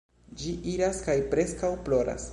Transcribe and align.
Ĝi 0.43 0.53
iras 0.71 1.03
kaj 1.09 1.17
preskaŭ 1.35 1.71
ploras. 1.87 2.29